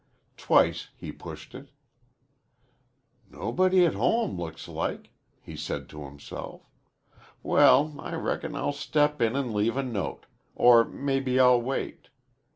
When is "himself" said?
6.05-6.63